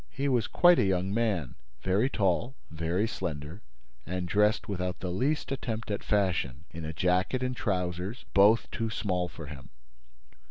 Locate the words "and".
4.03-4.27, 7.43-7.55